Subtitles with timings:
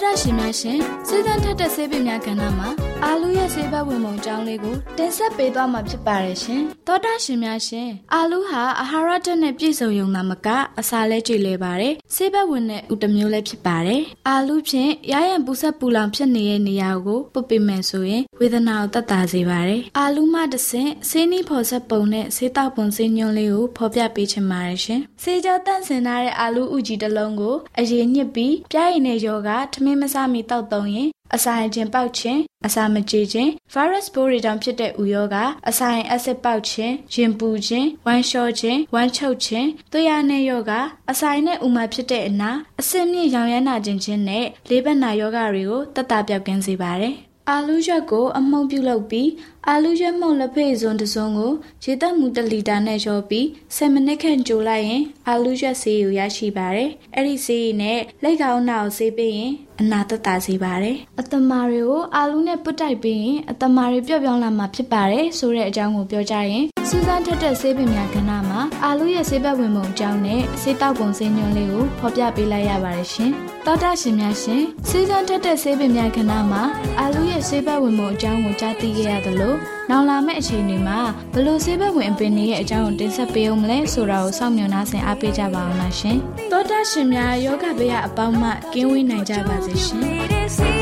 [0.00, 10.48] ရှင်များရှင်စေတန်းထက်တဲ့ဆေးပင်များကဏ္ဍမှာ အာလူရဲ့ဆေးဘက်ဝင်ပုံအကြောင်းလေးကိုတင်ဆက်ပေးသွားမှာဖြစ်ပါတယ်ရှင်သောတာရှင်များရှင်အာလူဟာအာဟာရဓာတ်နဲ့ပြည့်စုံရုံသာမက
[10.80, 35.36] အစာလဲကြည်လဲပါတယ်ဆေးဘက်ဝင်တဲ့ဥတမျိုးလည်းဖြစ်ပါတယ်အာလူဖြင့်ရရန်ပူဆက်ပူလောင်ဖြစ်နေတဲ့နေရာကိုပုတ်ပိမယ်ဆိုရင်ဝေဒနာကိုတတ်တာစေပါတယ်အာလူမှတဆင့်ဆေးနီးဖော်ဆက်ပုံနဲ့ဆေးတောက်ပုံဆေးညွှန်းလေးကိုဖော်ပြပေးချင်ပါတယ်ရှင်ဆေးကြောတန့်စင်ထားတဲ့အာလူဥကြီးတစ်လုံးကိုအရင်ညှစ်ပြီးပြားရည်နဲ့ယောဂထမင်းမစားမီတောက်သုံးရင် အစာရင်ခြင်းပေါက်ခြင်းအစာမကြေခြင်း virus ပိုးတွေကြောင့်ဖြစ်တဲ့ဥယောဂ
[35.68, 40.72] အစာရင်အက်ဆစ်ပေါက်ခြင်းရင်ပူခြင်းဝမ်းလျှောခြင်းဝမ်းချုပ်ခြင်းသွေးရနဲ့ယောဂ
[41.10, 47.14] အစာရင်နဲ့ဥမာဖြစ်တဲ့အနာအဆင့်မြင့်ရောင်ရမ်းနာခြင်းချင်းနဲ့လေးဘက်နာယောဂတွေကိုတက်တာပြောက်ကင်းစေပါတယ်
[47.52, 49.30] အာလူးရွက်ကိုအမှုံပြုတ်လုပ်ပြီး
[49.68, 51.52] အာလူးရွက်မှုန့်လက်ဖက်စွန်းတစ်စုံကို
[51.84, 53.46] ရေတက်မှု1လီတာနဲ့ရောပြီး
[53.76, 73.30] 10မိနစ်ခန့်ကြိုလိုက်ရင်အာလူးရွက်ဆေးကိုရရှိပါတယ်။အဲ့ဒီဆေးနဲ့လက်ကောင်းနာကိုဆေးပေးရင်အနာသက်သာစေပါတယ်။အတမာတွေကိုအာလူးနဲ့ပုတ်တိုက်ပေးရင်အတမာတွေပျော့ပြောင်းလာမှာဖြစ်ပါတယ်ဆိုတဲ့အကြောင်းကိုပြောကြရင် စူးစမ်းထက်တဲ့ဆေးပင်များကဏ္ဍမှာအာလူးရဲ့ဆေးဘက်ဝင်ပုံအကြောင်းနဲ့ဆေးတောက်ပုံဆေးညွှန်းလေးကိုဖော်ပြပေးလိုက်ရပါတယ်ရှင်။
[73.66, 76.62] တောက်တရှင်များရှင်စူးစမ်းထက်တဲ့ဆေးပင်များကဏ္ဍမှာ
[76.98, 79.56] အာလူးရဲ့ဆေးဘက်ဝင်ပုံအကြောင်းကိုကြားသိခဲ့ရသလိုလို့
[79.90, 80.98] နောင်လာမယ့်အချိန်တွေမှာ
[81.34, 86.16] ဘလို့ဆေးဘက်ဝင်အပင်တွေရဲ့အကြောင်းကိုတင်ဆက်ပေးအောင်မလဲဆိုတာကိုစောင့်မျှော်နှားဆင်အားပေးကြပါအောင်လားရှင်
[86.50, 90.81] တောတာရှင်များယောဂဗျာအပေါင်းမှကင်းဝေးနိုင်ကြပါစေရှင်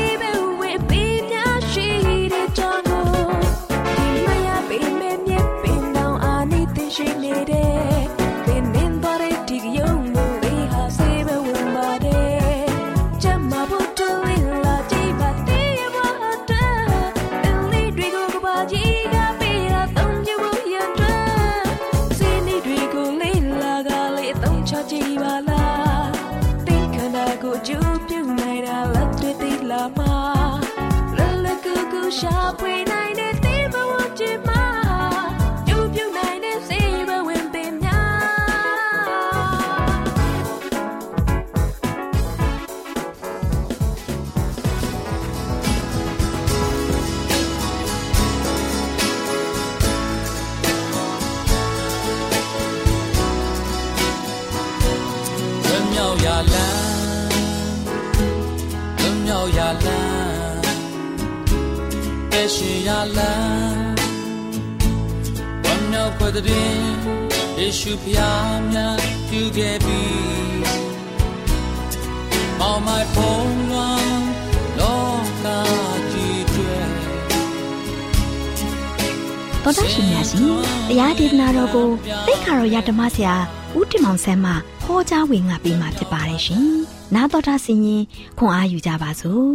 [6.93, 7.71] ရှာဖွေနိုင်တဲ့
[33.00, 33.00] သ
[72.87, 74.23] my phone one
[74.79, 75.03] လော
[75.43, 75.45] က
[76.11, 76.71] ကြီးတွေ
[79.63, 80.41] တော်တော်ရှင်များရှင်
[80.89, 81.87] တရားဒေသနာတော်ကို
[82.27, 83.35] သိက္ခာတော်ရဓမ္မဆရာ
[83.77, 84.51] ဦးတင်မောင်ဆန်းမှ
[84.85, 86.65] ဟောကြားဝင်ငါပေးมาဖြစ်ပါတယ်ရှင်။
[87.15, 88.03] နားတော်တာဆင်ရင်
[88.37, 89.51] ခွန်အားယူကြပါစို့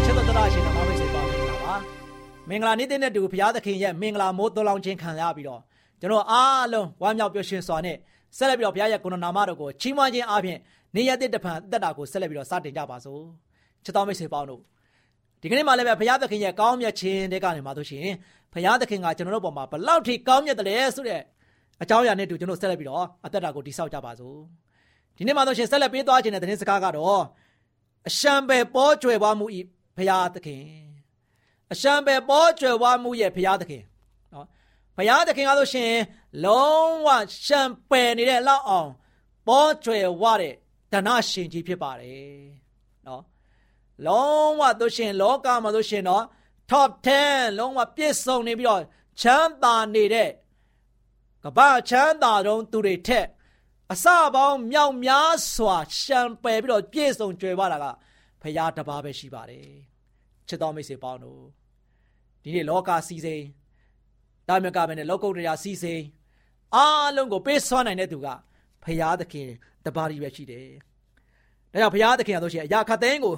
[0.04, 1.74] ။ချစ်တော်တော်ရှင်တော်မိတ်ဆွေပေါင်းမင်္ဂလာပါ
[2.48, 5.62] မင်္ဂလာနေ့တဲ့နဲ့တူဘုရားသခင်ရဲ့မင်္ဂလာမိုးတော်လောင်ခြင်းခံရပြီးတော့
[6.02, 7.96] ကျွန်တော်အားလုံးဝမ်းမြောက်ပျော်ရွှင်စွာနဲ့
[8.36, 10.58] ဆက်လက်ပြီးတော့ဘုရားရဲ့ကိုယ်တော်နာမတော်ကိုချီးမွမ်းခြင်းအပြင်
[10.94, 13.22] နေ့ရက်တစ်တဖန်တက်တာကိုဆက်လက်ပြီးတော့စတင်ကြပါစို့
[13.84, 14.60] ချစ်တော်မိတ်ဆွေပေါင်းတို့
[15.40, 18.06] ဒီကနေ့မှလည်းပဲဘုရားသခင်ရဲ့ကောင်းမြတ်ခြင်းတွေကနေမှာတို့ရှင်
[18.52, 21.20] ဘုရားသခင်ကကျွန်တော်တို့ပေါ်မှာဘလောက်ထိကောင်းမြတ်တယ်ဆိုတဲ့
[21.82, 24.36] အကြောင်းအရာနဲ့တူကျွန်တော်ဆက်လက်ပြီးတော့အသက်တာကိုတိဆောက်ကြပါစို့
[25.16, 27.22] ဒီနေ့မှတို့ရှင်ဆက်လက်ပေးသွားခြင်းတဲ့သတင်းစကားကတော့
[28.08, 29.60] အရှံပဲပေါ်ကျွယ်ပွားမှုဤ
[29.96, 30.64] ဘုရားသခင်
[31.72, 33.91] အရှံပဲပေါ်ကျွယ်ဝမှုရဲ့ဘုရားသခင်နော်
[34.96, 35.92] ဘုရားသခင်ကဆိုရှင်
[36.44, 37.08] လုံးဝ
[37.46, 37.60] ရှံ
[37.90, 38.90] ပယ်နေတဲ့လောက်အောင်
[39.48, 40.54] ပေါ်ကျွယ်ဝတဲ့
[40.92, 42.34] ဒဏရှင်ကြီးဖြစ်ပါတယ်
[43.06, 43.22] နော်
[44.06, 46.24] လုံးဝသူရှင်လောကမှာဆိုရှင်တော့
[46.70, 48.82] top 10လုံးဝပြည့်စုံနေပြီးတော့
[49.20, 50.30] ချမ်းသာနေတဲ့
[51.44, 51.60] ကပ္ပ
[51.90, 53.26] ချမ်းသာတုံးသူတွေထက်
[53.92, 57.84] အစပေါင်းမြောက်များစွာရှံပယ်ပြီးတော့ပြည့်စုံကြွယ်ဝတာက
[58.42, 59.66] ဖရာတပါးပဲရှိပါတယ်
[60.48, 61.42] ချစ်တော်မိတ်ဆွေပေါင်းတို့
[62.42, 63.44] ဒီနေ့လောကစီစိန်
[64.48, 66.02] တာမြကပဲနဲ့လောကုတ္တရာစီစိန်
[66.76, 68.26] အားလုံးကိုပေးစွမ်းနိုင်တဲ့သူက
[68.84, 69.48] ဖရာသခင်
[69.84, 70.68] တပါးကြီးပဲရှိတယ်
[71.72, 73.34] ဒါကြောင့်ဖရာသခင်ကဆိုရှင်အရာခတ်သိန်းကို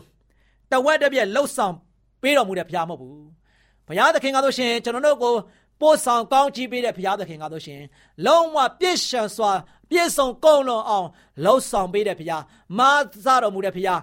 [0.71, 1.75] တဝက်တစ်ပြက်လှုပ်ဆောင်
[2.23, 3.27] ပေးတော်မူတဲ့ဖရာမဟုတ်ဘူး
[3.87, 5.35] ဘုရားသခင်ကဆိုရှင်ကျွန်တော်တို့ကို
[5.81, 7.81] ပို့ဆောင်ကောင်းချီးပေးတဲ့ဘုရားသခင်ကဆိုရှင်
[8.27, 9.51] လုံးဝပြည့်စုံစွာ
[9.91, 11.07] ပြည့်စုံကုန်လွန်အောင်
[11.45, 12.43] လှုပ်ဆောင်ပေးတဲ့ဘုရား
[12.79, 12.81] မ
[13.25, 14.01] ဆတော်မူတဲ့ဘုရား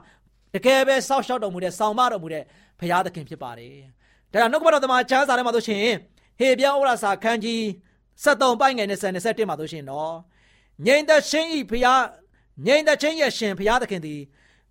[0.56, 2.44] တကယ်ပဲစောက်ရှောက်တော်မူတဲ့ဆောင်မတော်မူတဲ့
[2.80, 3.76] ဘုရားသခင်ဖြစ်ပါတယ်။
[4.32, 5.86] ဒါကြောင့်နှုတ်ကပတ်တော်သမားချမ်းစာထဲမှာဆိုရှင်
[6.42, 7.62] ဟေပြဩရာစာခန်းကြီး
[8.24, 10.14] 73ပိုင်းငယ်20 21မှာဆိုရှင်တော့
[10.86, 12.04] ငြိမ်သက်ခြင်းဤဘုရား
[12.66, 14.22] ငြိမ်သက်ခြင်းရဲ့ရှင်ဘုရားသခင်သည်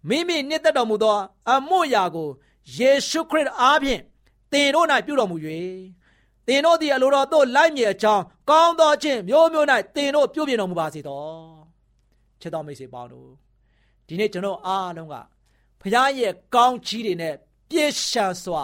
[0.08, 1.16] မိမိနှစ်သက်တော်မူသော
[1.52, 2.28] အမှုရာကို
[2.78, 4.00] ယေရှုခရစ်အားဖြင့်
[4.52, 5.36] သင်တို့၌ပြုတော်မူ၍
[6.46, 11.24] သင်တို့သည်အလိုတော်သို့လိုက်မြေအကြောင်းကောင်းသောခြင်းမျိုးမျိုး၌သင်တို့ပြုပြင်တော်မူပါစေသော
[12.40, 13.30] ချစ်တော်မိတ်ဆွေပေါင်းတို့
[14.06, 15.14] ဒီနေ့ကျွန်တော်အားလုံးက
[15.80, 17.34] ဖခင်ရဲ့ကောင်းချီးတွေနဲ့
[17.70, 18.62] ပြည့်ရှံစွာ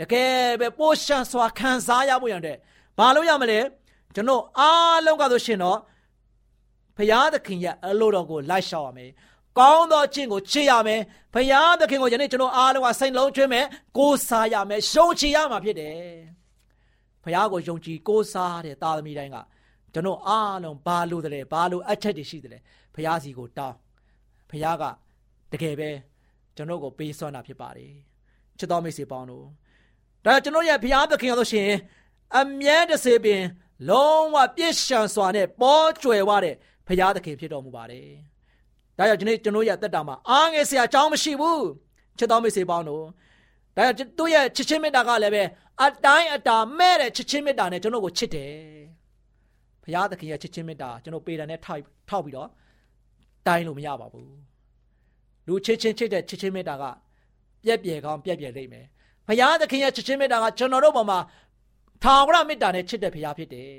[0.00, 2.56] တကယ်ပဲပိုးရှံစွာခံစားရဖို့ရတဲ့
[2.98, 3.60] ဘာလို့ရမလဲ
[4.14, 5.78] ကျွန်တော်အားလုံးကဆိုရှင်တော့
[6.96, 9.10] ဖခင်သခင်ရဲ့အလိုတော်ကိုလိုက်ရှောက်ရမယ်
[9.58, 11.00] ကောင်းသောခြင်းကိုချစ်ရမယ်။
[11.34, 13.64] ဘုရားသခင်ကိုယနေ့ကျွန်တော်အားလုံးကစိတ်လုံးကျွေးမယ်။
[13.98, 15.94] ကိုးစားရမယ်။ရှုံးချရမှာဖြစ်တယ်။
[17.24, 19.36] ဘုရားကိုယုံကြည်ကိုးစားတဲ့သားသမီးတိုင်းက
[19.92, 22.62] ကျွန်တော်အားလုံးဘာလို့တယ်ဘာလို့အချက်တွေရှိတယ်
[22.94, 23.76] ဘုရားစီကိုတောင်း
[24.50, 24.84] ဘုရားက
[25.52, 25.90] တကယ်ပဲ
[26.56, 27.92] ကျွန်တော်ကိုပေးစွမ်းတာဖြစ်ပါတယ်။
[28.58, 29.46] ချစ်တော်မိတ်ဆွေပေါင်းတို့
[30.24, 31.70] ဒါကျွန်တော်ရဲ့ဘုရားသခင်ဆိုရှင်
[32.38, 33.42] အမြဲတစေပင်
[33.88, 36.54] လုံးဝပြည့်စုံစွာနဲ့ပေါ်ကျွယ်ဝတဲ့
[36.86, 38.08] ဘုရားသခင်ဖြစ်တော်မူပါတယ်။
[38.98, 41.64] ဒါကြောင့်ဒီနေ့ကျွန်တော်ရဲ့တက်တာမှာအားငယ်စရာအကြောင်းမရှိဘူး
[42.18, 43.04] ချစ်တော်မိတ်ဆွေပေါင်းတို့
[43.76, 45.42] ဒါကြောင့်သူ့ရဲ့ချစ်ချင်းမေတ္တာကလည်းပဲ
[45.84, 48.52] အတိုင်းအတာမဲ့တဲ့ချစ်ချင်းမေတ္တာနဲ့ကျွန်တော်ကိုချစ်တယ်
[49.82, 52.48] ဘုရားသခင်ရဲ့ချစ်ချင်းမေတ္တာကျွန်တော်ပေတာနဲ့ထောက်ထောက်ပြီးတော့
[53.46, 54.34] တိုင်းလို့မရပါဘူး
[55.46, 56.84] လူချစ်ချင်းချစ်တဲ့ချစ်ချင်းမေတ္တာက
[57.64, 58.86] ပြက်ပြယ်ကောင်းပြက်ပြယ်လိမ့်မယ်
[59.30, 61.18] ဘုရားသခင်ရဲ့ချစ်ချင်းမေတ္တာကကျွန်တော်တို့ပေါ်မှာ
[62.02, 63.72] ထာဝရမေတ္တာနဲ့ချစ်တဲ့ဘုရားဖြစ်တယ်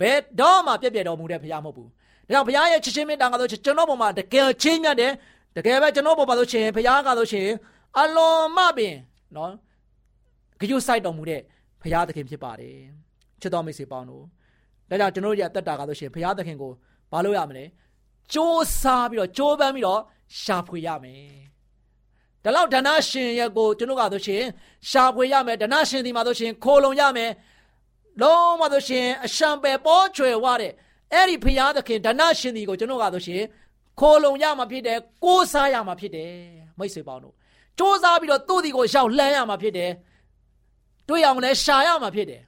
[0.00, 5.12] ဘယ်တော့မှပြက်ပြယ်တော်မူတဲ့ဘုရားမဟုတ်ဘူးဒါကြောင့်ဘုရားရဲ့ချစ်ချင်းမေတ္တာကဆိုကျွန်တော်ပေါ်မှာတကယ်ချင်းမြတ်တယ်
[5.56, 7.48] တကယ်ပဲကျွန်တော်ပေါ်မှာဆိုရှင်ဘုရားကဆိုရှင်
[7.98, 8.94] အလွန်မှပင်
[9.36, 9.50] နော်
[10.60, 11.40] ဂရုစိုက်တော်မူတဲ့
[11.82, 12.76] ဘုရားသခင်ဖြစ်ပါတယ်
[13.40, 14.24] ချစ်တော်မိတ်ဆွေပေါင်းတို့
[14.90, 16.72] ဒါကြောင့်ကျွန်တော်တို့ရဲ့အသက်တာကားလို့ရှိရင်ဘုရားသခင်ကို
[17.12, 17.68] ဘာလို့ရမလဲစ
[18.34, 18.36] 조
[18.80, 20.00] 사ပြီးတော့ကြိုးပမ်းပြီးတော့
[20.42, 21.36] ရှာဖွေရမယ်
[22.46, 24.42] ဒါလောက်ဒဏရှင်ရဲ့ကိုကျွန်တော်ကဆိုရှင်
[24.90, 27.30] ရှာဖွေရမယ်ဒဏရှင်ဒီမှာဆိုရှင်ခိုးလုံရမယ်
[28.22, 30.72] လုံးဝဆိုရှင်အရှံပယ်ပေါ်ချွယ်ဝတဲ့
[31.12, 33.42] အဲ့ဒီဖရာသခင်ဒဏရှင်ဒီကိုကျွန်တော်ကဆိုရှင်
[34.00, 36.30] ခိုးလုံရမှာဖြစ်တယ်ကိုးစားရမှာဖြစ်တယ်
[36.78, 37.34] မိတ်ဆွေပေါင်းတို့
[37.78, 39.90] စ조사ပြီးတော့သူ့ဒီကိုရှောက်လှမ်းရမှာဖြစ်တယ်
[41.08, 42.42] တွေ့အောင်လဲရှာရမှာဖြစ်တယ်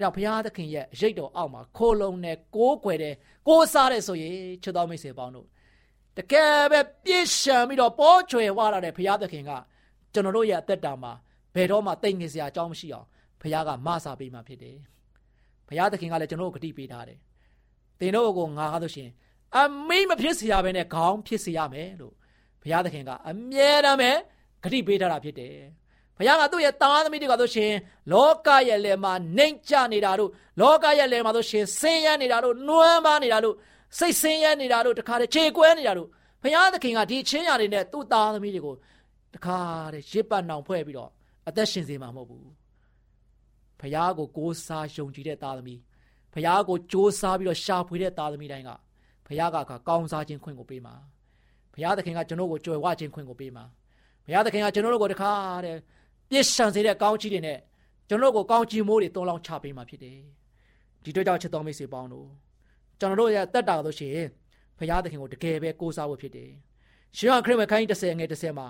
[0.00, 3.14] ကြောင့်ဘုရားသခင်ရဲ့ရိတ်တော်အောက်မှာခိုးလုံနဲ့ကိုးကွယ်တဲ့
[3.48, 5.46] ကိုးစားတဲ့ဆိုရင်ချစ်တော်မိတ်ဆွေပေါင်းတို့
[6.18, 9.50] တကယ်ပဲပြည့်ရှံပြီးတော့ပေါ်ချွယ်ဝလာတဲ့ဘုရားသခင်က
[10.12, 11.12] ကျွန်တော်တို့ရဲ့အသက်တာမှာ
[11.54, 13.06] ဘယ်တော့မှတိတ်ငင်စရာအကြောင်းမရှိအောင်
[13.40, 14.76] ဘုရားကမဆာပေးမှဖြစ်တယ်။
[15.68, 17.18] ဘုရားသခင်ကလည်းကျွန်တော်တို့ဂတိပေးထားတယ်။
[18.00, 19.08] သင်တို့ကိုငါကားလို့ရှင်
[19.56, 22.14] အမိမဖြစ်စရာပဲနဲ့ခေါင်းဖြစ်စေရမယ်လို့
[22.62, 24.10] ဘုရားသခင်ကအမြဲတမ်းပဲ
[24.64, 25.56] ဂတိပေးထားတာဖြစ်တယ်။
[26.18, 27.72] ဘုရားကသူ့ရဲ့တားသမီးတွေကဆိုရှင်
[28.12, 30.30] လောကရဲ့လယ်မှာနှိမ့်ချနေတာတို့
[30.60, 33.54] လောကရဲ့လယ်မှာဆိုရှင်ဆင်းရဲနေတာတို့နှွမ်းပါနေတာတို့
[33.98, 36.08] စိတ်ဆင်းရဲနေတာတို့တခါတည်းခြေကွဲနေတာတို့
[36.42, 38.74] ဘုရားသခင်ကဒီချင်းရာတွေနဲ့သူ့သားသမီးတွေကို
[39.34, 39.58] တခါ
[39.94, 41.10] တည်းရစ်ပတ်နှောင်ဖွဲ့ပြီးတော့
[41.48, 42.54] အသက်ရှင်စေမှာမဟုတ်ဘူး
[43.80, 45.80] ဘုရားကိုကိုးစားယုံကြည်တဲ့သားသမီး
[46.32, 48.70] ဘုရားကိုကြိုးစားပြီးတော့ရှာဖွေတဲ့သားသမီးတိုင်းက
[49.26, 49.56] ဘုရားက
[49.88, 50.94] ကောင်းစားခြင်းခွင့်ကိုပေးမှာ
[51.72, 53.64] ဘုရားသခင်ကကျွန်တော်ကိုကြွယ်ဝခြင်းခွင့်ကိုပေးမှာ
[54.26, 55.32] ဘုရားသခင်ကကျွန်တော်တို့ကိုတခါ
[55.64, 55.78] တည်း
[56.30, 57.58] ပြည့်စုံစေတဲ့ကောင်းချီးတွေနဲ့
[58.08, 60.18] ကျွန်တော်တို့ကိုကောင်းချီးမိုးတွေတွန်းလောင်းချပေးမှာဖြစ်တယ်
[61.04, 62.28] ဒီတို့ကြောင့်ချစ်တော်မိတ်ဆွေပေါင်းတို့
[63.04, 64.28] ကျွန်တော်တို့ရဲ့တက်တာလို့ရှိရင်
[64.78, 66.50] ဘုရားသခင်ကိုတကယ်ပဲကိုးစားဖို့ဖြစ်တယ်
[67.16, 68.66] ရှင်ရခရစ်ဝင်ခိုင်း30ငယ်30မှာ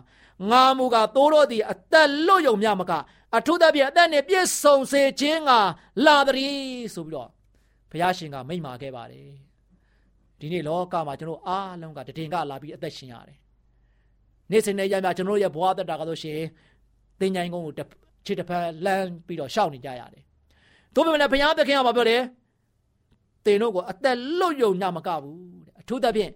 [0.51, 2.93] ငါမူကသိုးတော်သည်အသက်လွတ်ယုံမြမက
[3.37, 5.51] အထုသဖြင့်အသက်နှင့်ပြည့်စုံစေခြင်းက
[6.07, 6.57] လာသည်
[6.95, 7.29] ဆိုပြီးတော့
[7.91, 9.29] ဘုရားရှင်ကမိန့်မာခဲ့ပါတယ်
[10.41, 13.39] ဒီနေ့လောကမှာကျွန်တော်အားလုံးကတည်င်ကလာပြီးအသက်ရှင်ရတယ်
[14.51, 16.39] နေ့စဉ်နဲ့ရမြကျွန်တော်ရဲ့ဘဝတက်တာကဆိုရှင်
[17.21, 17.75] သင်ញိုင်းကုန်းကို
[18.27, 20.23] ခြေတစ်ဖက်လမ်းပြီးတော့ရှောက်နေကြရတယ်။
[20.95, 22.17] တို့ပေမဲ့လည်းဘုရားသခင်ကဘာပြောလဲ။
[23.45, 26.31] သင်တို့ကိုအသက်လွတ်ယုံညမကဘူးတဲ့အထူးသဖြင့်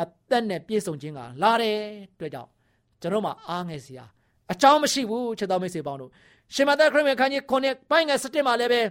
[0.00, 1.78] အသက်နဲ့ပြည့်စုံခြင်းကလာတယ်
[2.18, 2.50] တွေ့ကြောင့်
[3.00, 4.04] ကျွန်တော်မှအားငယ်စရာ
[4.52, 6.10] အကြောင်းမရှိဘူးချက်တော်မိတ်ဆွေပေါင်းတို့
[6.54, 8.82] ရှင်မသက်ခရစ်ဝင်ခန်းကြီး9ပိုင်းငယ်7မှာလည်းပဲ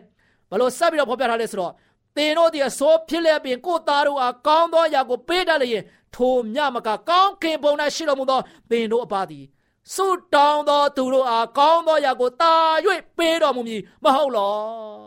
[0.52, 1.74] ဘလို့ဆက်ပြီးတော့ဖော်ပြထားလဲဆိုတော့
[2.16, 5.84] သင်တို့ဒီအစိုးဖြစ်လျက်ပင်ကိုသားတို့အားကောင်းသောအရာကိုပေးတတ်လျင်
[6.16, 8.40] ထိုမြမကကောင်းခင်ပုံ၌ရှိတော်မူသော
[8.70, 9.46] သင်တို့အပါသည်
[9.94, 12.54] ဆုတောင်းသောသူတို့အားကောင်းသောရာကိုတာ၍
[13.18, 14.54] ပေးတော်မူမည်မဟုတ်လော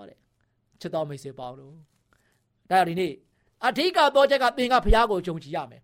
[0.08, 0.16] တဲ့
[0.80, 1.74] ချစ်တော်မိတ်ဆွေပေါင်းတို့
[2.72, 3.12] ဒါဒီနေ့
[3.66, 5.80] အဓိကတော့ချက်ကသင်ကဘုရားကိုယုံကြည်ရမယ်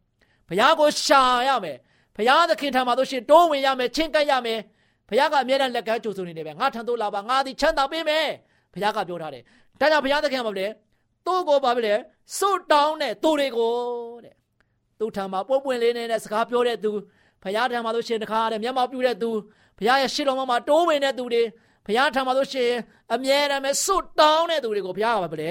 [0.49, 1.77] ဘုရားကိုရှာရမယ်
[2.17, 4.61] ဘုရားသခင်ထံမှာတို့ရှင်တိုးဝင်ရမယ်ချင်းကပ်ရမယ်
[5.09, 8.27] ဘုရားကအမြဲတမ်းလက်ကမ်းကြိုဆိုနေတယ်ပဲငါထံသို့လာပါငါသည်ချမ်းသာပေးမယ်
[8.75, 9.43] ဘုရားကပြောထားတယ်
[9.81, 10.67] ဒါကြောင့်ဘုရားသခင်ကဘာလဲ
[11.27, 11.95] သူ့ကိုဘာဖြစ်လဲ
[12.39, 13.75] စွတ်တောင်းတဲ့သူတွေကို
[14.25, 14.35] တဲ့
[14.99, 16.91] သူ့ထံမှာပွင့်ပွင့်လေးနဲ့စကားပြောတဲ့သူ
[17.43, 19.31] ဘုရားထံမှာလို့ရှင်တခါတဲ့မျက်မှောက်ပြုတဲ့သူ
[19.79, 21.43] ဘုရားရဲ့ရှေ့တော်မှာတိုးဝင်တဲ့သူတွေ
[21.87, 22.71] ဘုရားထံမှာလို့ရှင်
[23.15, 25.51] အမြဲတမ်းပဲစွတ်တောင်းတဲ့သူတွေကိုဘုရားကပဲလေ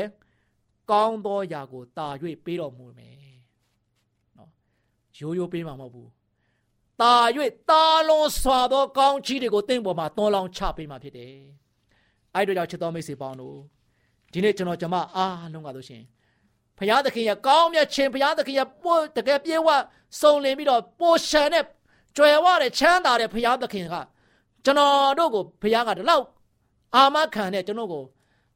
[0.91, 2.07] ကောင်းသောຢာကိုတာ၍
[2.45, 3.17] ပေးတော်မူမယ်
[4.37, 4.49] နော်
[5.17, 6.09] ရိုးရိုးပေးမှာမဟုတ်ဘူး
[7.01, 7.13] တာ၍
[7.69, 11.33] တာလွန်စွာသောကောင်းချီးတွေကိုတင့်ပေါ်မှာတွန်းလောင်းချပေးမှာဖြစ်တယ်
[12.33, 13.57] အဲ့တို့ကြောင့်ချစ်တော်မိတ်ဆွေပေါင်းတို့
[14.33, 16.03] ဒီနေ့ကျွန်တော်ကျွန်မအားလုံးကဆိုရှင်
[16.77, 19.67] ဘုရားသခင်ရဲ့ကောင်းမြတ်ခြင်းဘုရားသခင်ရဲ့ပို့တကယ်ပြေဝ
[20.21, 21.63] စုံလင်ပြီးတော့ပိုရှန်တဲ့
[22.17, 23.95] ကြွယ်ဝတဲ့ချမ်းသာတဲ့ဘုရားသခင်က
[24.65, 26.25] ကျွန်တော်တို့ကိုဘုရားကဒီလောက်
[26.95, 28.03] အာမခံတဲ့ကျွန်တော်ကို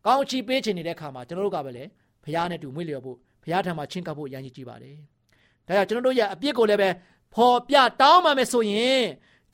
[0.05, 1.83] ကောင်းချီးပေးခြင်းနေတဲ့ခါမှာကျွန်တော်တို့ကပဲလေ
[2.23, 4.95] ဘုရားနဲ့တူမွေ့လျော်ဖို့ဘုရားထံမှာချင်းကပ်ဖို့ရန်ကြီးကြည့်ပါတယ်။
[5.67, 6.89] ဒါကြောင့်ကျွန်တော်တို့ရဲ့အပြစ်ကိုလည်းပဲ
[7.33, 9.03] ဖော်ပြတောင်းမှမယ်ဆိုရင်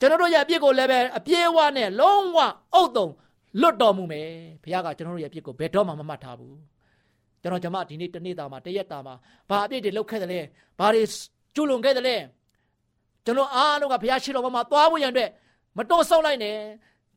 [0.00, 2.38] ျွန်တော်တို့ရဲ့အပြစ်ကိုလည်းပဲအပြည့်အဝနဲ့လုံးဝ
[2.74, 3.08] အုတ်တုံ
[3.60, 4.28] လွတ်တော်မူမယ်။
[4.62, 6.54] ဘုရားကကျွန်တော်တို့ရဲ့အပြစ်ကိုဘယ်တော့မှမမှတ်ထားဘူး။
[7.42, 9.14] ကျွန်တော်ကျွန်မဒီနေ့တနေ့တာမှာတရက်တာမှာ
[9.48, 10.40] ဘာအပြစ်တွေလုပ်ခဲ့တယ်လဲ။
[10.78, 11.02] ဘာတွေ
[11.54, 12.16] ကျူးလွန်ခဲ့တယ်လဲ။
[13.24, 15.30] ကျွန်တော်အားလုံးကဘုရားရှိတော်ဘုံမှာသွားဖို့ရန်အတွက်
[15.76, 16.56] မတော်ဆုံးလိုက်နဲ့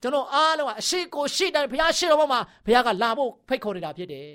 [0.01, 4.27] ကျွန်တော်အားလုံးကအရှိကိုရှိတယ်ဘုရားရှိတော်ဘုံမှာဘုရားကလာဖို့ဖိတ်ခေါ်နေတာဖြစ်တယ်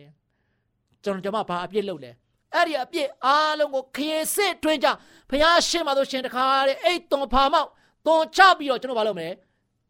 [1.06, 2.10] ကျွန်တော်ကျွန်မဘာအပြစ်လုပ်လဲ
[2.54, 4.88] အဲ့ဒီအပြစ်အားလုံးကိုခရီးစစ်တွင်းကြ
[5.30, 7.68] ဘုရားရှိမှဆိုရှင်တခါတဲ့အိတ်သွန်ဖာမောက်
[8.06, 9.30] သွန်ချပြီးတော့ကျွန်တော်ဘာလုပ်မလဲ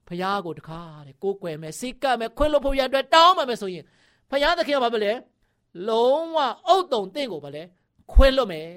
[0.08, 3.84] ဘုရားကိုတခါတဲ့ကိုးကွယ်မယ်စိတ်ကပ်မယ်ခွင့်လွှတ်ဖို့ရအတွက်တောင်းမှမယ်ဆိုရင်
[4.30, 5.12] ဘုရားသခင်ကဘာပဲလဲ
[5.88, 7.62] လုံးဝအုတ်တုံတင့်ကိုဘာလဲ
[8.12, 8.68] ခွင့်လွှတ်မယ်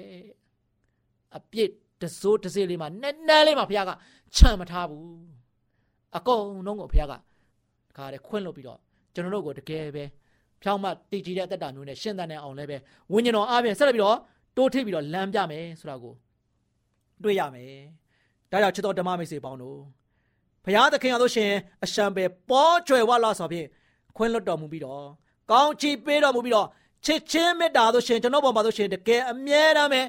[1.36, 1.70] အပြစ်
[2.00, 3.90] တစိုးတစေးလေးမှာနက်နက်လေးမှာဘုရားက
[4.36, 5.04] ချမ်းမထားဘူး
[6.16, 8.78] အကုန်လုံးကိုဘုရားကတခါတည်းခွင့်လွှတ်ပြီးတော့
[9.14, 10.04] ကျွန်တော်တို့ကိုတကယ်ပဲ
[10.62, 12.76] ဖြောင်းမတည်ကြည်တဲ့အသက်တာမျိုးနဲ့ရှင်းသန်တဲ့အောင်လည်းပဲ
[13.12, 14.18] ဝိညာဉ်တော်အားဖြင့်ဆက်လက်ပြီးတော့
[14.56, 16.14] တိုးထိပ်ပြီးတော့လမ်းပြမယ်ဆိုတာကို
[17.22, 17.72] တွေ့ရမယ်
[18.50, 19.78] ဒါကြောင့်ချစ်တော်ဓမ္မမိတ်ဆွေပေါင်းတို့
[20.64, 21.50] ဘုရားသခင်အားလို့ရှင်
[21.84, 23.66] အရှံပဲပေါ်ကျွယ်ဝလာဆိုဖြင့်
[24.16, 25.04] ခွင့်လွှတ်တော်မူပြီးတော့
[25.50, 26.66] ကောင်းချီးပေးတော်မူပြီးတော့
[27.06, 30.02] ချစ်ချင်းမေတ္တာဆိုရှင်ကျွန်တော်ပေါ်မှာဆိုရှင်တကယ်အမြဲတမ်းပဲ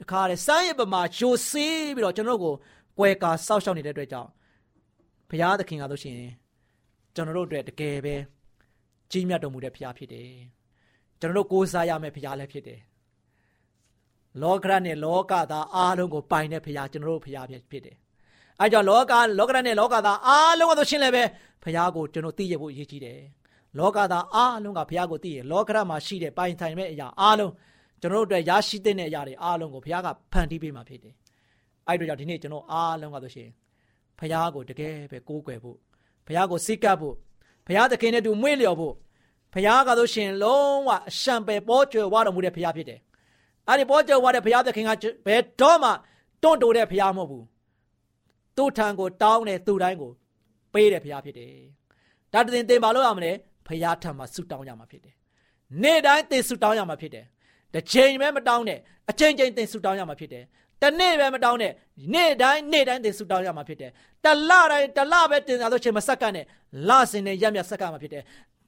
[0.00, 2.54] တခါလေစမ်းရပမာဂျိုစီးပြီးတော့ကျွန်တော်ကို
[2.98, 4.28] ကွယ်ကာစောက်ရှောက်နေတဲ့အတွက်ကြောင့်
[5.28, 6.18] ဘုရားသခင်ကဆိုရှင်
[7.14, 8.14] ကျွန်တော်တို့အတွက်တကယ်ပဲ
[9.10, 10.30] ကြီးမြတ်တော်မူတဲ့ဘုရားဖြစ်တယ်
[11.20, 12.80] ကျွန်တော်တို့ကိုးစားရမယ့်ဘုရားလည်းဖြစ်တယ်
[14.42, 17.96] လောကရနဲ့လောကသားအားလုံးကိုပိုင်တဲ့ဘုရားကျွန်တော်တို့ဘုရားဖြစ်တယ်
[18.60, 21.24] အဲကြောင့်လောကလောကရနဲ့လောကသားအားလုံးကဆိုရှင်လည်းပဲ
[21.62, 23.20] ဘုရားကိုကျွန်တော်သိရဖို့အရေးကြီးတယ်
[23.78, 27.52] လောကသားအားလုံးကဘုရားကိုသိရလောကရမှာရှိတဲ့ပိုင်ဆိုင်မဲ့အရာအားလုံး
[28.00, 31.14] ကျွန်တော်တို့အတွက်ရရှိတဲ့အရာတွေအားလုံးကိုဘုရားကဖန်တီးပေးမှာဖြစ်တယ်
[31.86, 33.48] အဲ့တို့ကြောင့်ဒီနေ့ကျွန်တော်အားလုံးကဆိုရှင်
[34.18, 35.76] ဘုရားကိုတကယ်ပဲကိုးကွယ်ဖို့
[36.26, 37.14] ဘုရားကိုစိတ်ကပ်ဖို့
[37.68, 38.94] ဘုရားသခင်နဲ့တူမွေ့လျော်ဖို့
[39.54, 43.00] ဘုရားကဆိုရှင်လုံးဝအရှံပယ်ပေါ်ကျွယ်ဝတော်မူတဲ့ဘုရားဖြစ်တယ်။
[43.68, 44.90] အဲ့ဒီပေါ်ကျွယ်ဝတဲ့ဘုရားသခင်က
[45.26, 45.90] ဘယ်တော့မှ
[46.42, 47.44] တွန့်တိုတဲ့ဘုရားမဟုတ်ဘူး။
[48.56, 50.10] သူ့ထံကိုတောင်းတဲ့သူ့တိုင်းကို
[50.74, 51.50] ပေးတဲ့ဘုရားဖြစ်တယ်။
[52.32, 53.32] ဒါတရင်သင်ပါလို့ရမလဲ
[53.66, 55.14] ဘုရားထံမှာဆုတောင်းရမှာဖြစ်တယ်။
[55.82, 57.24] နေ့တိုင်းသင်ဆုတောင်းရမှာဖြစ်တယ်။
[57.74, 58.78] တစ်ချိန်ပဲမတောင်းနဲ့
[59.10, 60.44] အချိန်ချင်းသင်ဆုတောင်းရမှာဖြစ်တယ်
[60.82, 61.72] တနေ့ပဲမတောင်းနဲ့
[62.14, 63.90] နေ့တိုင်းနေ့တိုင်းသင်ဆုတောင်းရမှာဖြစ်တယ်
[64.24, 66.44] တလတိုင်းတလပဲတင်စားလို့ချိန်မဆက်ကနဲ့
[66.88, 68.22] လစင်နဲ့ရက်မြတ်ဆက်ကမှာဖြစ်တယ်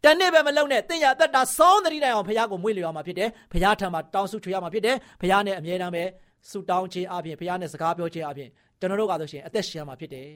[0.05, 6.05] တနေ့ပဲမလုံနဲ့တင်ရသက်တာစောင်းတတိတိုင်အောင်ဘုရားကိုမွေးလျော်မှာဖြစ်တယ်ဘုရားထံမှာတောင်းဆုချွေရမှာဖြစ်တယ်ဘုရားနဲ့အမြဲတမ်းပဲ
[6.51, 8.49] ဆုတောင်းခြင်းအပြင်ဘုရားနဲ့စကားပြောခြင်းအပြင်
[8.81, 10.29] ကျွန်တော်တို့ကဆိုရှင်အသက်ရှင်ရမှာဖြစ်တယ်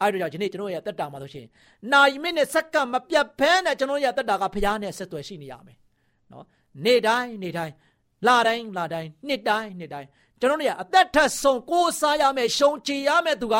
[0.00, 1.46] အဲ့တို့ကြောင့်ဒီနေ့ကျွန်တော်ရဲ့တက်တာမှာဆိုရှင်
[1.92, 5.78] နိုင်မိနဲ့စက္ကန့်မပြတ်ဖဲနဲ့ကျွန်တော်ရဲ့တက်တာကဘုရားနဲ့ဆက်သွယ်ရှိနေရမယ်
[6.32, 6.44] နော်
[6.84, 7.74] နေ့တိုင်းနေ့တိုင်း
[8.26, 10.08] လတိုင်းလတိုင်းနှစ်တိုင်းနှစ်တိုင်း
[10.40, 13.56] ကျွန်တော်တို့ကအသက်ထက်ဆုံးကိုးစားရမယ်ရှုံချရမယ်သူက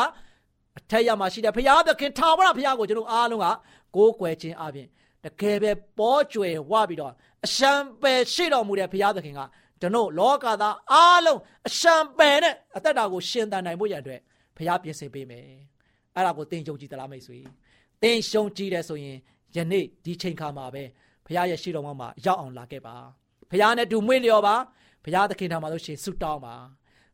[0.77, 3.47] အထက်ရမှာရှိတယ်ဘုရားသခင်ထာဝရဘုရားကိုကျွန်တော်အားလုံးက
[3.95, 4.87] ကိုးကွယ်ခြင်းအပြင်
[5.23, 7.13] တကယ်ပဲပေါ်ကျွယ်ဝပြီးတော့
[7.45, 9.41] အရှံပယ်ရှိတော်မူတဲ့ဘုရားသခင်က
[9.81, 14.19] ကျွန်တော်လောကသားအားလုံးအရှံပယ်နဲ့အသက်တာကိုရှင်သန်နိုင်ဖို့ရတဲ့
[14.57, 15.43] ဘုရားပြင်ဆင်ပေးမယ်
[16.15, 17.39] အဲ့ဒါကိုသင်ယုံကြည်သလားမိတ်ဆွေ
[18.01, 19.17] သင်ရှုံကြည်တယ်ဆိုရင်
[19.55, 20.83] ယနေ့ဒီချိန်ခါမှာပဲ
[21.25, 22.95] ဘုရားရဲ့ရှိတော်မှာရောက်အောင်လာခဲ့ပါ
[23.51, 24.55] ဘုရားနဲ့တူမွေ့လျော်ပါ
[25.05, 26.55] ဘုရားသခင်ထံမှာလို့ရှိရင်ဆုတောင်းပါ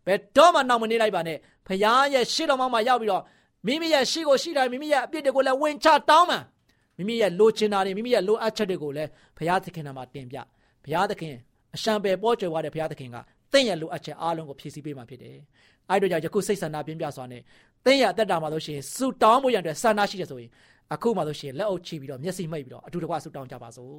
[0.05, 1.37] ဘယ်တော့မှနောက်မနေလိုက်ပါနဲ့
[1.67, 3.23] ဘုရားရဲ့ရှေ့တော်မှာရောက်ပြီးတော့
[3.65, 6.37] မိမိရဲ့ရှိကိုရှိတိုင်းမိမိရဲ့အပြစ်တွေကိုလည်းဝင်ချတောင်းမှ
[6.97, 10.37] မိမိရဲ့လိုချင်တာတွေမိမိရဲ့လိုအပ်ချက်တွေကိုလည်းဘုရားသခင်ထံမှာတင်ပြ
[10.83, 11.35] ဘုရားသခင်
[11.75, 13.17] အရှံပယ်ပေါ်ကျွယ်ဝတဲ့ဘုရားသခင်က
[13.53, 15.37] သင်ရဲ့လိုအပ်ချက်အားလုံးကိုဖြည့်ဆည်းပေးမှာဖြစ်တယ်။
[15.89, 17.41] အဲဒီတော့ကြောင့်ယခုစိတ်ဆန္ဒပြင်းပြစွာနဲ့
[17.85, 20.49] သင်ရဲ့အသက်တာမှာလို့ရှိရင်ဆူတောင်းဖို့ရတဲ့ဆန္ဒရှိတယ်ဆိုရင်
[20.93, 23.97] အခုမှလို့ရှိရင်လက်အုပ်ချပြီးတော့မျက်စိမှိတ်ပြီးတော့အတူတကွဆူတောင်းကြပါစို့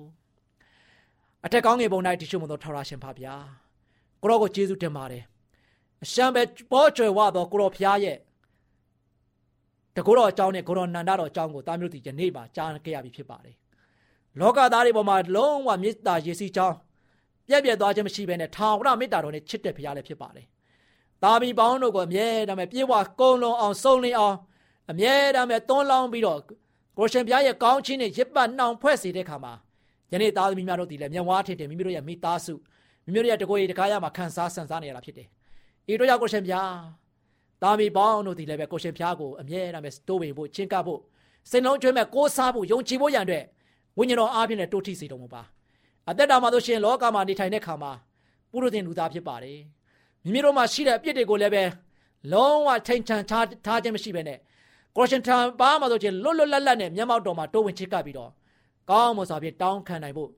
[1.47, 3.35] ။အထက်ကောင်းငယ်ပုံ၌တရှိမသောထောက်ရရှင်ပါဗျာ။
[4.23, 5.23] ကိုရောကိုကျေးဇူးတင်ပါတယ်။
[6.05, 6.43] အရှံပဲ
[6.73, 8.17] ပေါ်ကျွယ်ဝသောကိုရောဖျားရဲ့
[9.99, 13.55] တကူတော်အကြောင်းနဲ့ကိုရောနန္ဒတော်အကြောင်းကိုတာမျိုးတီယနေ့မှာကြားခဲ့ရပြီဖြစ်ပါတယ်။
[14.41, 16.77] လောကသားတွေပေါ်မှာလုံးဝမေတ္တာရေစီးကြောင်း
[17.49, 20.47] ပြက်ပြက်သွားခြင်းမရှိဘဲနဲ့ထာဝရမေတ္တာတော်နဲ့ချစ်တဲ့ဖျားလည်းဖြစ်ပါတယ်။
[21.23, 24.37] တာမီပေါင်းတို့ကိုအမြဲတမ်းပြေဝကုံလုံးအောင်စုံလင်အောင်
[24.91, 26.41] အမြဲတမ်းသွန်းလောင်းပြီးတော့
[26.99, 29.53] ကိုရှင်ဘုရားရဲ့ကောင်းခြင်းနဲ့ရစ်ပတ်နှောင်ဖွဲ့စေတဲ့ခါမှာ
[30.13, 32.55] ယနေ့သားသမီးများတို့ဒီလည်းမျက်ဝါးထင်တယ်မိမိတို့ရဲ့မိသားစု
[33.05, 35.29] မိမိတို့ရဲ့တကိုယ်ရည်တကားရမှာခံစားဆန်စားနေရတာဖြစ်တယ်
[35.93, 36.73] ဤတို့ကြောင့်ကိုရှင်ဖျား
[37.63, 41.01] တာမီပေါင်းတို့ဒီလည်းပဲကိုရှင်ဖျားကိုအမြဲတမ်းပဲတိုးဝင်ဖို့ချင်းကပ်ဖို့
[41.51, 43.45] စိတ်လုံးကျွမ်းမဲ့ကိုးစားဖို့ယုံကြည်ဖို့ရန်အတွက်
[43.99, 45.43] ဝိညာဉ်တော်အားဖြင့်လည်းတိုးထိစေတော်မူပါ
[46.11, 47.93] အသက်တာမှာဆိုရှင်လောကမှာနေထိုင်တဲ့ခါမှာ
[48.51, 49.59] ပုရုသင်လူသားဖြစ်ပါတယ်
[50.25, 51.65] မိမိတို့မှာရှိတဲ့အပြစ်တွေကိုလည်းပဲ
[52.33, 54.39] လုံးဝထိန်ချန်ထားထားခြင်းမရှိဘဲနဲ့
[54.97, 58.31] ကိုရှင်ထံပါမှာဆိုရှင်လွတ်လွတ်လပ်လပ်နဲ့မျက်မှောက်တော်မှာတိုးဝင်ချစ်ကပ်ပြီးတော့
[58.91, 60.31] ကောင်းမွန်စွာဖြင့်တောင်းခံနိုင်ဖို့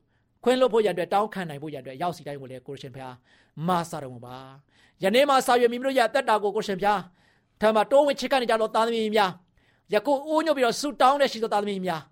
[0.44, 3.14] ခွင့်လွတ်ဖို့ရန်အတွက်တောင်းခံနိုင်ဖို့ရန်အတွက်ရောက်စီတိုင်းကိုလည်းကိုရှင်ဖျား
[3.68, 4.37] မာစာတော်မူပါ
[5.03, 7.00] ယနေ့မှစာရွက်မိမိတို့ရဲ့အသက်တာကိုကိုရှင်ဖျား
[7.61, 9.31] ထံမှာတိုးဝင်ချစ်ကနေကြတော့သားသမီးများ
[9.92, 12.03] ယခုအိုးညွတ်ပြီးတော့ဆူတောင်းတဲ့ရှိသောသားသမီးများ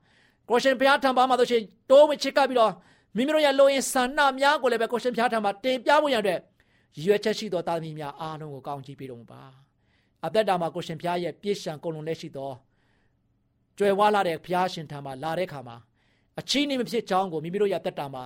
[0.49, 2.73] ကိုရှင်ဖျားထံပါမှာဆိုရှင်တိုးဝင်ချစ်ကပြီးတော့
[3.17, 6.39] မိမိတို့ရဲ့လိုရင်ဆန္ဒများကိုလည်းပဲကိုရှင်ဖျားထံမှာတင်ပြဖို့ရတဲ့
[7.05, 9.43] ရွယ်ချက်ရှိသောသားသမီးများအားလုံးကိုကောင်းချီးပေးတော်မူပါ
[10.27, 12.53] အသက်တာမှာကိုရှင်ဖျားရဲ့ပြည့်ရှံကုန်လုံးလက်ရှိသော
[13.79, 15.77] ကြွယ်ဝလာတဲ့ဖျားရှင်ထံမှာလာတဲ့ခါမှာ
[16.39, 18.25] အချီးနှိမဖြစ်ကြောင်းကိုမိမိတို့ရဲ့တက်တာမှာ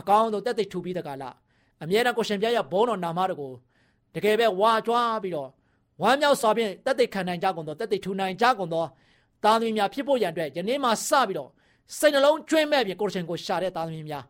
[0.00, 1.34] အကောင်းဆုံးတက်သိထူပြီးတကလား
[1.82, 3.52] အမြဲတမ်းကိုရှင်ပြရဲ့ဘုန်းတော်နာမတော်ကို
[4.14, 5.48] တကယ်ပဲဝါကြွားပြီးတော့
[6.02, 8.84] ဝမ်းမြောက်စွာဖြင့်တက်သိခံနိုင်ကြကုန်သောတက်သိထူနိုင်ကြကုန်သော
[9.44, 11.50] သားသမီးများဖြစ်ဖို့ရန်အတွက်ယနေ့မှစပြီးတော့
[11.98, 14.24] စိတ်နှလုံးကျွင်းမဲ့ပြီးကိုရှင်ကိုရှာတဲ့သားသမီးများ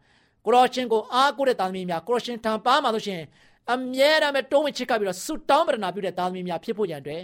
[0.45, 3.21] ကိုရောရှင်ကိုအားကိုးတဲ့သားသမီးများကိုရောရှင်ထံပါမှာလို့ရှင်
[3.73, 7.23] အမြဲတမ်းပဲတုံးဝင်ချစ်ကပ်ပြီးတော့ဆုတောင်းပရနာပြုတဲ့သားသမီးများဖြစ်ဖို့ရန်အတွက်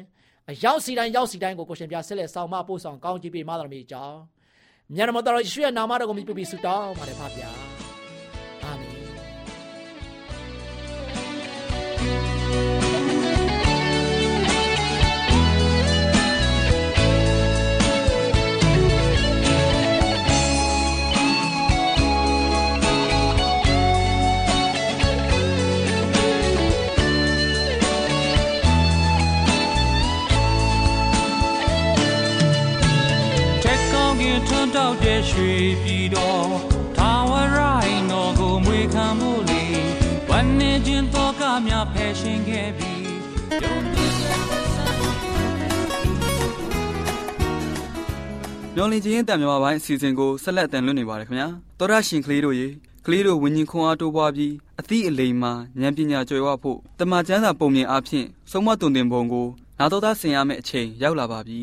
[0.51, 4.36] အရောက်စီတိုင်းရောက်စီတိုင်းကိုကိုရှင်ပြဆက်လက်ဆောင်မပို့ဆောင်ကောင်းချီးပေးမှတော်မူကြောင်း
[4.95, 7.76] မြန်တော်တော်ယေရှုရဲ့နာမတော်ကိုမြှုပ်ပြီးဆုတောင်းပါတယ်ဖပါဗျာ
[34.67, 35.53] န်းတောက်တဲ့ရွှေ
[35.83, 36.49] ပြည်တော်
[36.97, 39.63] ထာဝရိုင်းတော်ကိုမွေခံဖို့လေ
[40.29, 42.93] ဝမ်းနေခြင်းတော်ကများဖယ်ရှင်ခဲ့ပြီ
[48.75, 51.49] မျော်လင့်ခြင်းတန်မြမပိုင်းအစီအစဉ်ကိုဆက်လက်တင်လွှင့်နေပါတယ်ခင်ဗျာ
[51.79, 52.69] သောရရှင်ကလေးတို့ရေ
[53.07, 59.47] ကလေးတို့ဝิญဉ်ခွန်အားတိုးပွားပြီးအသည့်အလိမ်မှာဉာဏ်ပညာကြွယ်ဝဖို့တမန်ကျမ်းစာပုံမြင်အဖြစ်ဆုံးမတုန်တင်ပုံကို
[59.79, 61.63] နာတော်သားဆင်ရမယ့်အချိန်ရောက်လာပါပြီ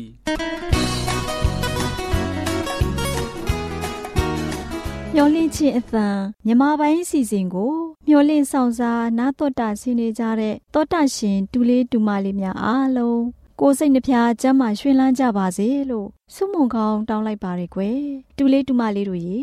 [5.16, 6.06] မျောလင့်ခြင်းအသံ
[6.46, 7.74] မြမပိုင်းစီစဉ်ကို
[8.08, 13.22] မျောလင့်ဆောင်စားနာတော်တာဆင်းနေကြတဲ့တောတာရှင်တူလေးတူမလေးများအားလုံး
[13.60, 18.00] ကိုစိတ်နှဖျားကျမ်းမာရွှင်လန်းကြပါစေလို့ဆုမွန်ကောင်းတောင်းလိုက်ပါရယ်ကွယ်
[18.36, 19.40] တူလေးတူမလေးတို့ရေ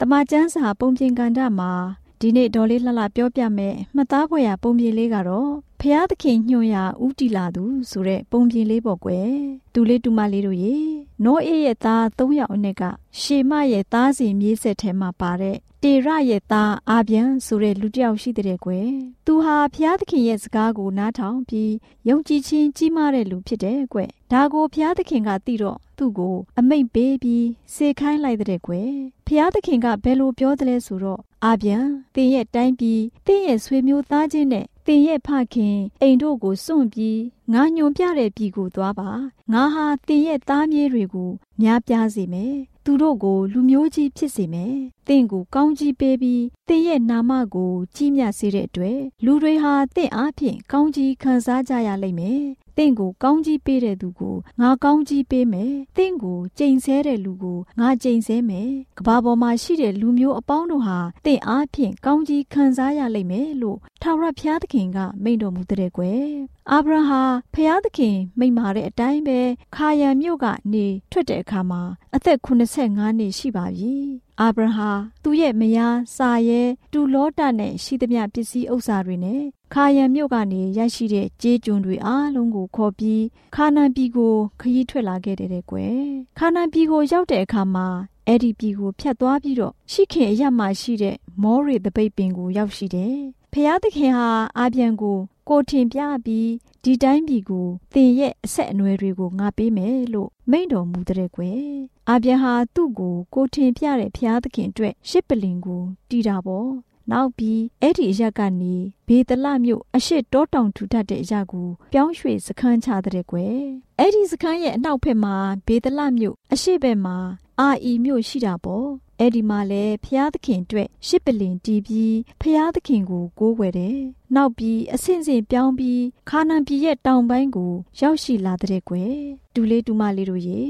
[0.00, 1.72] တမချန်းစာပုံပြင်ကန်တာမှာ
[2.20, 5.50] ဒီနေ့ဒေါ်လေးလှလှပြောပြမယ်မှတ်သားဖွယ်ရာပုံပြင်လေးကတော့
[5.80, 9.30] ဖျားသခင်ညွှန်ရဥတီလာသူဆိုတဲ့ပုံပြင်လေးပေါ့ကွယ်
[9.78, 10.76] တူလေးတူမလေးတို့ရေ
[11.24, 12.82] နောအေးရဲ့သား၃ယောက်အနက်က
[13.20, 18.88] ရှေမရဲ့သားစီမြေးဆက်ထဲမှာပါတဲ့တေရရဲ့သားအာပြန်ဆိုတဲ့လူတစ်ယောက်ရှိတဲ့ကွယ်
[19.26, 21.72] သူဟာဖျားသခင်ရဲ့စကားကိုနားထောင်ပြီး
[22.08, 28.90] ယုံကြည်ခြင်းကြီးမားတဲ့လူဖြစ်တယ်ကွယ်ဒါကိုဖျားသခင်ကသိတော့သူ့ကို အမိတ်ပေးပြီးစေခိုင်းလိုက်တဲ့ကွယ်
[29.26, 31.84] ဖျားသခင်ကဘယ်လိုပြောသလဲဆိုတော့အာပြန်
[32.14, 37.18] တင်ရဲ့တိုင်းပြီးတင်ရဲ့ဆွေမျိုးသားချင်းနဲ့တင်ရဲ့ဖခင်အိမ်တို့ကိုစွန့်ပြီး
[37.52, 39.10] ငါညွန်ပြတဲ့ပြည်ကိုသွားပါ
[39.52, 41.30] ငါဟာတင်ရဲ့သားမြေးတွေကို
[41.62, 42.54] များပြားစေမယ်
[42.84, 44.74] သူတို့ကိုလူမျိုးကြီးဖြစ်စေမယ်။
[45.08, 52.42] တင့်ကိုကောင်းကြီးပေးပြီးတင့်ရဲ့နာမကိုကြီးမြတ်စေတဲ့အတွက်လူတွေဟာတင့်အားဖြင့်ကောင်းကြီးခံစားကြရလိမ့်မယ်။
[52.76, 66.26] တင့်ကိုကောင်းကြီးပေးတဲ့သူကိုငါကောင်းကြီးပေးမယ်။တင့်ကိုကြိမ်ဆဲတဲ့လူကိုငါကြိမ်ဆဲမယ်။ကဘာပေါ်မှာရှိတဲ့လူမျိုးအပေါင်းတို့ဟာတင့်အားဖြင့်ကောင်းကြီးခံစားရလိမ့်မယ်လို့ထာဝရဘုရားသခင်ကမိန့်တော်မူတဲ့ကွယ်။
[66.70, 67.22] အာဗြဟံဟာ
[67.54, 69.40] ဘုရားသခင်မိန့်မာတဲ့အတိုင်းပဲ
[69.76, 71.82] ခါယံမြို့ကနေထွက်တဲ့အခါမှာ
[72.16, 73.94] အသက်85နှစ်ရှိပါပြီ။
[74.40, 74.90] အာဗြဟံ
[75.22, 76.62] သူ့ရဲ့မယားစာရဲ
[76.92, 79.42] တူလောတနဲ့ရှိသမျှပစ္စည်းဥစ္စာတွေနဲ့
[79.74, 83.24] ခါယံမြို့ကနေရရှိတဲ့ကြေးကျွန်တွေအားလုံးကိုခေါ်ပြီး
[83.54, 85.98] ခါနန်ပြည်ကိုခရီးထွက်လာခဲ့တဲ့ကွယ်။
[86.38, 87.86] ခါနန်ပြည်ကိုရောက်တဲ့အခါမှာ
[88.26, 93.16] အဲ့ဒီပြည်ကိုဖြတ်သွားပြီးတော့ရှိခင်အရမှရှိတဲ့မောရီတပိတ်ပင်ကိုရောက်ရှိတယ်။
[93.52, 96.48] ဖျားသခင်ဟာအာပြန်ကိုကိုထင်ပြပြီး
[96.84, 101.60] ဒီတိုင်းပြည်ကိုသင်ရဲ့အဆက်အနွယ်တွေကိုငါပေးမယ်လို့မိန့်တော်မူတဲ့ကွယ်။
[102.08, 106.70] အာပြန်ဟာသူ့ကိုကိုထင်ပြတဲ့ဖျားသခင်အတွက်ရှစ်ပလင်ကိုတီးတာပေါ့။
[107.10, 108.74] နောက်ပြီးအဲ့ဒီအရက်ကနေ
[109.06, 113.58] ဘေဒလမြို့အရှိတောတောင်ထူထပ်တဲ့အရာကိုပြောင်းရွှေ့စခန်းချတဲ့ကွယ်
[113.98, 117.16] အဲ့ဒီစခန်းရဲ့အနောက်ဘက်မှာဘေဒလမြို့အရှိဘက်မှာ
[117.60, 118.88] အာအီမြို့ရှိတာပေါ့
[119.20, 123.98] အဲ့ဒီမှာလဲဖျားသခင်အတွက်ရှစ်ပလင်တီးပြီးဖျားသခင်ကိုကိုးကွယ်တယ်။
[124.34, 129.14] နောက်ပြီးအဆင့်ဆင့်ပြောင်းပြီးခါနန်ပြည်ရဲ့တောင်ပိုင်းကိုရောက်ရှိလာတဲ့ကွယ်။
[129.54, 130.60] ဒူလေးဒူမလေးတို့ရေ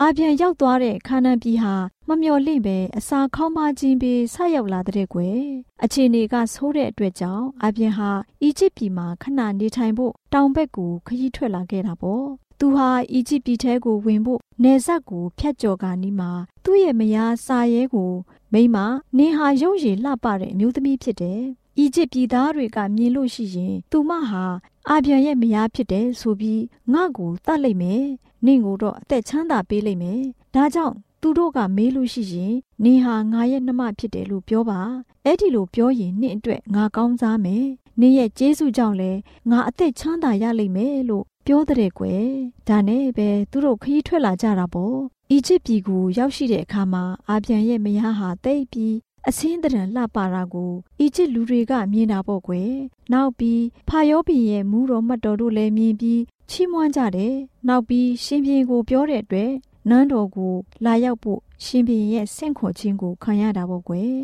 [0.00, 1.74] အာပြန်ရောက်သွားတဲ့ခါနန်ပြည်ဟာ
[2.08, 5.38] မမျော်လင့်ပဲအစာခေါင်းပါခြင်းပြီးဆက်ရောက်လာတဲ့ကွယ်။
[5.84, 8.10] အခြေအနေကဆိုးတဲ့အတွက်ကြောင့်အာပြန်ဟာ
[8.42, 12.26] အီဂျစ်ပြည်မှာခဏနေထိုင်ဖို့တောင်ဘက်ကိုခရီးထွက်လာခဲ့တာပေါ့။
[12.60, 16.30] သူဟာအီဂျစ်ပြည်ထဲကိုဝင်ဖို့နေဆက်ကိုဖျက်ကျော်ကာနီးမှာ
[16.64, 18.12] သူ့ရဲ့မယားစာရဲကို
[18.52, 18.76] မိမ
[19.16, 21.40] နင်ဟာရုပ်ရည်လှပတဲ့အမျိုးသမီးဖြစ်တယ်။
[21.78, 24.44] အီဂျစ်ပြည်သားတွေကမြင်လို့ရှိရင် သူမဟာ
[24.88, 28.02] အာပြန်ရဲ့မယားဖြစ်တယ်ဆိုပြီးငါ့ကိုတတ်လိုက်မယ်။
[28.46, 30.20] နင့်ကိုတော့အသက်ချမ်းသာပေးလိုက်မယ်။
[30.54, 34.80] ဒါကြောင့်သူတို့ကမေးလို့ရှိရင်နင်ဟာငါရဲ့နှမဖြစ်တယ်လို့ပြောပါ
[35.24, 37.66] အဲ့ဒီလိုပြောရင်နင့်အတွက်ငါကောင်းစားမယ်
[38.00, 39.12] နင့်ရဲ့ကျေးဇူးကြောင့်လဲ
[39.50, 42.26] ငါအသက်ချမ်းသာရလိမ့်မယ်လို့ ပြောတဲ့ကွယ်
[42.68, 44.96] ဒါနဲ့ပဲသူတို့ခရီးထွက်လာကြတာပေါ့
[45.30, 48.94] အီဂျစ်ပြည်ကိုရောက်ရှိတဲ့အခါမှာအာပြန်ရဲ့မယားဟာတိတ်ပြီး
[49.28, 52.70] အစင်းတရံလှပါတာကိုအီဂျစ်လူတွေကမြင်တာပေါ့ကွယ်
[53.12, 57.34] နောက်ပြီးဖာယောဘီရဲ့မူတော်မတ်တော်တို့လည်းမြင်ပြီးချီးမွမ်းကြတယ်
[57.68, 59.52] နောက်ပြီးရှင်ဘီကိုပြောတဲ့အတွက်
[59.90, 60.54] နန်းတော်ကို
[60.84, 64.16] လာရောက်ဖို့ရှင်ဘီရဲ့ဆင့်ခေါ်ခြင်းကိုခံရတာပေါ့ကွယ်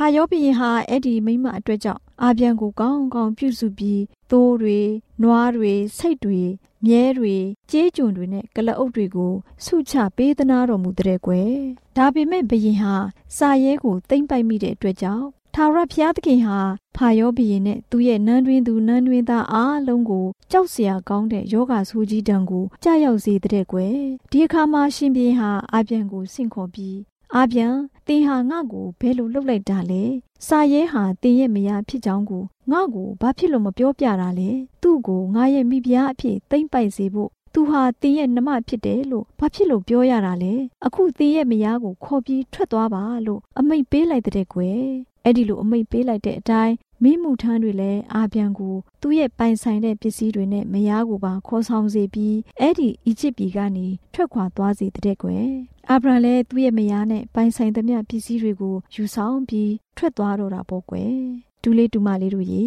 [0.00, 4.78] ဖာယောဘီဟာအဲ့ဒီမိမအတွက်ကြောင့်အာပြန်ကိုကောင်းကောင်းပြုစုပြီးသိုးတွေ၊
[5.22, 6.40] နွားတွေ၊ဆိတ်တွေ
[6.84, 7.36] မြဲတွေ
[7.70, 9.32] ကြေးကျွန်တွေနဲ့ကလအုပ်တွေကို
[9.64, 11.52] ဆုချပေးသနာတော်မူတဲ့ကွယ်
[11.96, 12.94] ဒါပေမဲ့ဘယင်ဟာ
[13.36, 16.58] စာရဲကိုတိမ့်ပိုက်မိတဲ့အတွက်ကြောင့်ထာဝရဘုရားသခင်ဟာ
[16.96, 23.96] ဖာယောဘယင်နဲ့သူ့ရဲ့နန်းတွင်သူနန်းတွင်သားအားလုံးကိုကြောက်စရာကောင်းတဲ့ယောဂဆိုးကြီးတံကိုကြာရောက်စေတဲ့ကွယ်
[24.30, 26.96] ဒီအခါမှာရှင်ဘီဟာအပြန်ကိုဆင့်ခေါ်ပြီး
[27.36, 27.74] အပြန်
[28.06, 30.02] တင်ဟာငါ့ကိုဘယ်လိုလှုပ်လိုက်တာလဲ
[30.46, 34.50] စာရဲဟာတင်ရဲ့မယားဖြစ်ကြောင်းကိုငါ့ကိုဘာဖြစ်လို့မပြောပြတာလဲ
[34.82, 40.54] သူ့ကိုငါရဲ့မိဖုရားအဖြစ်သိမ့်ပိုက်စေဖို့သူဟာတင်ရဲ့နှမဖြစ်တယ်လို့ဘာဖြစ်လို့ပြောရတာလဲ
[40.86, 44.82] အခုတင်ရဲ့မယားကိုခေါ်ပြီးထွက်သွားပါလို့အမိတ်ပေးလိုက်တဲ့ကွယ်
[45.24, 55.48] အဲ့ဒီလိုအမိတ်ပေးလိုက်တဲ့အတိုင်း မိမှုထမ်းတွေလည်းအာပြန်ကိုသူ့ရဲ့ပိုင်ဆိုင်တဲ့ပစ္စည်းတွေနဲ့မယားကိုပါခေါ်ဆောင်စေပြီးအဲ့ဒီအီဂျစ်ပြည်ကနေထွက်ခွာသွားစေတဲ့ကွယ်
[55.90, 61.12] အာဗြဟံလည်းသူ့ရဲ့မယားနဲ့ပိုင်ဆိုင်သမျှပစ္စည်းတွေကိုယူဆောင်ပြီးထွက်သွားတော့တာပေါ့ကွယ်
[61.62, 62.66] ဒူလေးဒူမလေးတို့ရေ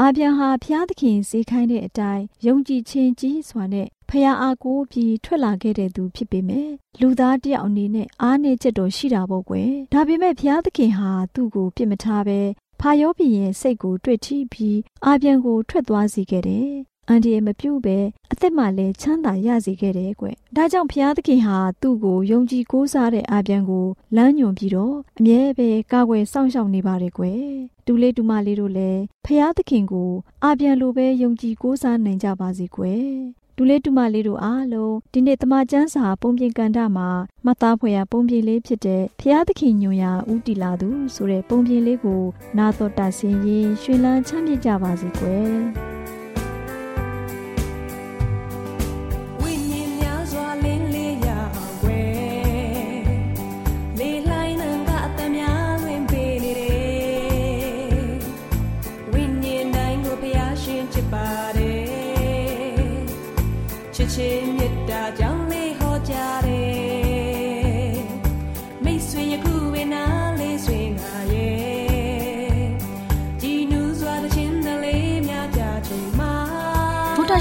[0.00, 6.68] အာပြန်ဟာဖျားသခင်စေခိုင်းတဲ့အတိုင်းယုံကြည်ခြင်းကြီးစွာနဲ့ဖဖျားအားကိုပြီးထွက်လာခဲ့တဲ့သူဖြစ်ပေမဲ့
[7.00, 12.40] လူသားတယောက်အနေနဲ့အားနေချက်တော့ရှိတာပေါ့ကွယ်ဒါပေမဲ့ဘုရားသခင်ဟာသူ့ကိုပြစ်မထားပဲ
[12.84, 16.70] ဖာယောဘီရဲ့စိတ်ကိုတွေ့ထိပြီးအာပြန်ကိုထွက်သွားစေခဲ့တယ်
[17.08, 17.98] အန်ဒီရဲ့မပြုတ်ပဲ
[18.32, 27.24] အသက်မှလည်းချမ်းသာရစေခဲ့တယ်ကွ။ဒါကြောင့်ဘုရားသခင်ဟာသူ့ကိုယုံကြည်ကိုးစားတဲ့အာပြန်ကိုလမ်းညွန်ပြီးတော့အမြဲပဲကာကွယ်စောင့်ရှောက်နေပါတယ်ကွ။
[27.86, 30.10] တူလေးတူမလေးတို့လည်းဘုရားသခင်ကို
[30.44, 32.82] အာပြန်လိုပဲယုံကြည်ကိုးစားနိုင်ကြပါစေကွ။
[33.56, 37.08] ဒူလေးတူမလေးတို့အားလုံးဒီနေ့တမချန်းစာပုံပြင်ကန်တာမှာ
[37.46, 42.22] မသားဖွယ်ရပုံပြင်လေးဖြစ်တဲ့ဖျားသခင်ညွန်ရာဦးတီလာသူဆိုတဲ့ပုံပြင်လေးကို
[42.58, 45.91] နာတော်တာဆင်းရင်ရွှေလန်းချမ်းမြေ့ကြပါစေကွယ်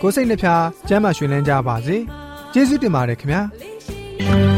[0.00, 1.96] ကိုယ်စိတ်နှဖျားစမ်းမွှေလန်းကြပါစေ
[2.52, 4.57] ကျေးဇူးတင်ပါတယ်ခင်ဗျာ